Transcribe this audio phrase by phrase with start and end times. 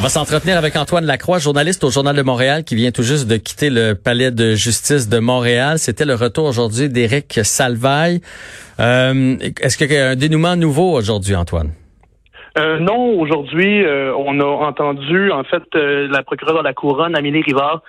[0.00, 3.28] On va s'entretenir avec Antoine Lacroix, journaliste au Journal de Montréal, qui vient tout juste
[3.28, 5.78] de quitter le palais de justice de Montréal.
[5.78, 8.22] C'était le retour aujourd'hui d'Éric Salvaille.
[8.80, 11.72] Euh, Est-ce qu'il y a un dénouement nouveau aujourd'hui, Antoine?
[12.58, 17.14] Euh, non, aujourd'hui, euh, on a entendu en fait euh, la procureure de la couronne,
[17.14, 17.82] Amélie Rivard,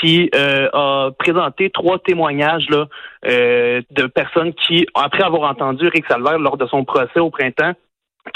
[0.00, 2.86] qui euh, a présenté trois témoignages là,
[3.24, 7.74] de personnes qui, après avoir entendu Eric Salvaire lors de son procès au printemps,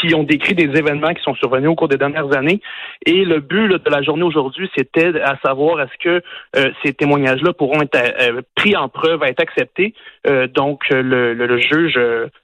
[0.00, 2.60] qui ont décrit des événements qui sont survenus au cours des dernières années.
[3.06, 6.22] Et le but de la journée aujourd'hui, c'était à savoir est-ce que
[6.56, 9.94] euh, ces témoignages-là pourront être euh, pris en preuve, être acceptés.
[10.26, 11.98] Euh, donc, le, le, juge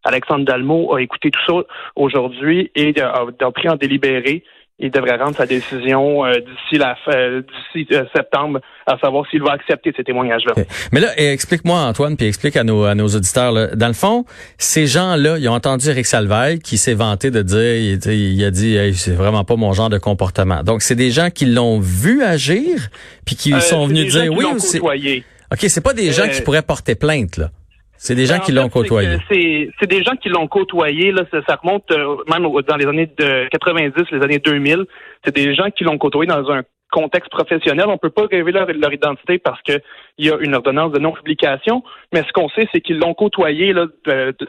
[0.04, 4.42] Alexandre Dalmo a écouté tout ça aujourd'hui et a, a pris en délibéré
[4.80, 7.42] il devrait rendre sa décision euh, d'ici la euh,
[7.72, 10.54] d'ici euh, septembre, à savoir s'il va accepter ces témoignages-là.
[10.92, 13.52] Mais là, explique-moi Antoine, puis explique à nos à nos auditeurs.
[13.52, 13.68] Là.
[13.68, 14.24] Dans le fond,
[14.58, 18.94] ces gens-là, ils ont entendu Eric Salvaille qui s'est vanté de dire, il, a dit,
[18.94, 20.62] c'est vraiment pas mon genre de comportement.
[20.64, 22.88] Donc, c'est des gens qui l'ont vu agir,
[23.24, 24.44] puis qui sont venus dire oui.
[24.58, 27.50] c'est Ok, c'est pas des gens qui pourraient porter plainte là.
[28.04, 29.16] C'est des gens qui l'ont côtoyé.
[29.30, 31.10] C'est des gens qui l'ont côtoyé.
[31.10, 34.84] Là, ça, remonte euh, même dans les années de 90, les années 2000.
[35.24, 37.86] C'est des gens qui l'ont côtoyé dans un contexte professionnel.
[37.88, 39.80] On peut pas révéler leur, identité parce qu'il
[40.18, 41.82] y a une ordonnance de non-publication.
[42.12, 43.86] Mais ce qu'on sait, c'est qu'ils l'ont côtoyé là,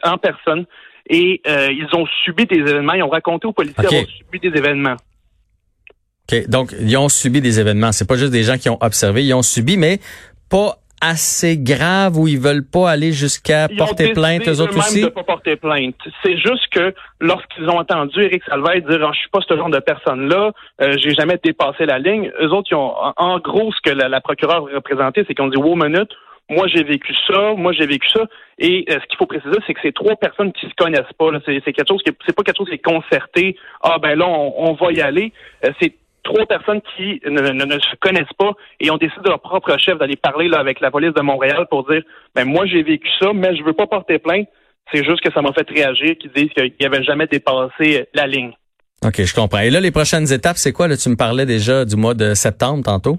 [0.04, 0.66] en personne
[1.08, 2.92] et euh, ils ont subi des événements.
[2.92, 4.96] Ils ont raconté aux policiers avoir subi des événements.
[6.30, 6.46] OK.
[6.50, 7.92] Donc, ils ont subi des événements.
[7.92, 9.24] C'est pas juste des gens qui ont observé.
[9.24, 9.98] Ils ont subi, mais
[10.50, 15.02] pas assez grave où ils veulent pas aller jusqu'à porter plainte eux autres aussi?
[15.02, 15.96] de pas porter plainte.
[16.22, 19.70] C'est juste que lorsqu'ils ont entendu Éric Salvaire dire oh, je suis pas ce genre
[19.70, 22.30] de personne là, euh, j'ai jamais dépassé la ligne.
[22.40, 25.58] Eux autres, ils ont en gros ce que la, la procureure représentait, c'est qu'on dit
[25.58, 26.10] wow minute.
[26.48, 27.54] Moi, j'ai vécu ça.
[27.56, 28.22] Moi, j'ai vécu ça.
[28.58, 31.26] Et euh, ce qu'il faut préciser, c'est que c'est trois personnes qui se connaissent pas.
[31.44, 33.56] C'est quelque chose qui, c'est pas quelque chose qui est concerté.
[33.82, 35.32] Ah ben là, on, on va y aller.
[35.64, 35.94] Euh, c'est
[36.36, 40.16] trois personnes qui ne, se connaissent pas et ont décidé de leur propre chef d'aller
[40.16, 42.02] parler là, avec la police de Montréal pour dire
[42.34, 44.48] ben moi j'ai vécu ça, mais je veux pas porter plainte.
[44.92, 48.52] C'est juste que ça m'a fait réagir, qu'ils disent qu'ils n'avaient jamais dépassé la ligne.
[49.04, 49.58] OK, je comprends.
[49.58, 50.86] Et là, les prochaines étapes, c'est quoi?
[50.86, 53.18] Là, tu me parlais déjà du mois de septembre tantôt.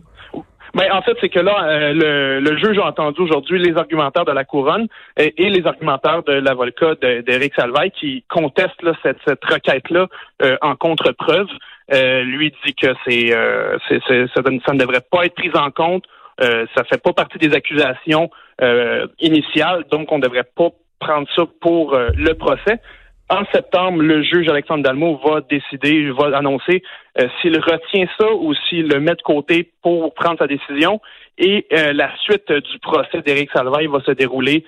[0.74, 4.31] Ben, en fait, c'est que là, euh, le, juge a entendu aujourd'hui les argumentaires de
[4.31, 4.88] la couronne
[5.18, 10.08] et, les argumentaires de l'avocat d'Éric Salvaille qui contestent cette, requête-là
[10.44, 11.47] euh, en contre-preuve.
[11.94, 16.03] Euh, lui dit que c'est, euh, ça, ne devrait pas être pris en compte.
[16.42, 18.30] Euh, ça fait pas partie des accusations
[18.62, 22.80] euh, initiales, donc on ne devrait pas prendre ça pour le procès.
[23.30, 26.81] En septembre, le juge Alexandre Dalmo va décider, va annoncer
[27.42, 31.02] s'il retient ça ou s'il le met de côté pour prendre sa décision.
[31.38, 34.64] Et la suite du procès d'Éric Salvaille va se dérouler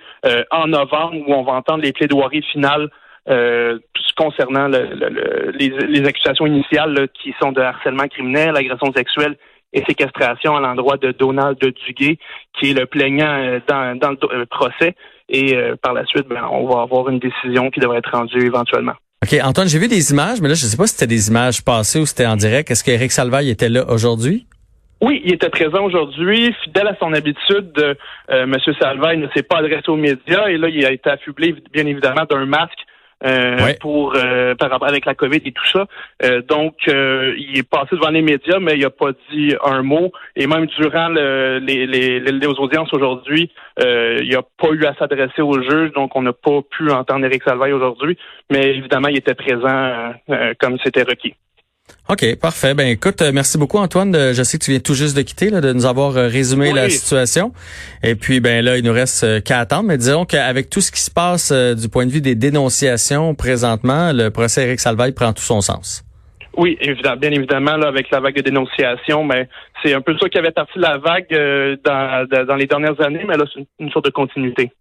[0.51, 2.89] en novembre où on va entendre les plaidoiries finales
[3.27, 3.79] euh,
[4.17, 9.37] concernant les, accusations initiales qui sont de harcèlement criminel, agression sexuelle
[9.71, 12.17] et séquestration à l'endroit de Donald Duguay,
[12.57, 14.95] qui est le plaignant euh, dans, le euh, procès.
[15.31, 18.95] Et par la suite, ben, on va avoir une décision qui devrait être rendue éventuellement.
[19.23, 21.29] OK, Antoine, j'ai vu des images, mais là, je ne sais pas si c'était des
[21.29, 22.71] images passées ou c'était en direct.
[22.71, 24.47] Est-ce qu'Éric Salvaille était là aujourd'hui?
[25.01, 26.53] Oui, il était présent aujourd'hui.
[26.63, 27.93] Fidèle à son habitude, euh,
[28.29, 28.55] M.
[28.79, 32.25] Salvaille ne s'est pas adressé aux médias et là, il a été affublé, bien évidemment,
[32.29, 32.79] d'un masque
[33.25, 35.87] euh, pour euh, par rapport avec la COVID et tout ça.
[36.23, 40.11] Euh, donc, il est passé devant les médias, mais il n'a pas dit un mot.
[40.35, 45.41] Et même durant le, les, les, les, audiences aujourd'hui, il n'a pas eu à s'adresser
[45.41, 48.17] au juge, donc on n'a pas pu entendre Éric Salvaille aujourd'hui.
[48.49, 50.13] Mais évidemment, il était présent
[50.59, 51.35] comme c'était requis.
[52.09, 52.73] OK, parfait.
[52.73, 54.15] Ben écoute, euh, merci beaucoup Antoine.
[54.33, 56.73] Je sais que tu viens tout juste de quitter, là, de nous avoir euh, résumé
[56.73, 57.51] la situation.
[58.01, 59.83] Et puis ben là, il nous reste euh, qu'à attendre.
[59.83, 64.11] Mais disons qu'avec tout ce qui se passe du point de vue des dénonciations présentement,
[64.11, 66.03] le procès Eric Salvaille prend tout son sens.
[66.57, 69.47] Oui, évidemment, bien évidemment, là, avec la vague de dénonciations, mais
[69.83, 71.29] c'est un peu ça qui avait parti la vague
[71.85, 74.71] dans, dans, les dernières années, mais là, c'est une sorte de continuité.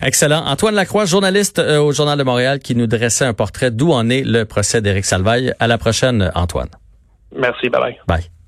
[0.00, 0.44] Excellent.
[0.46, 4.08] Antoine Lacroix, journaliste euh, au Journal de Montréal, qui nous dressait un portrait d'où en
[4.08, 5.52] est le procès d'Éric Salvaille.
[5.58, 6.70] À la prochaine, Antoine.
[7.34, 7.68] Merci.
[7.68, 8.00] Bye bye.
[8.06, 8.41] Bye.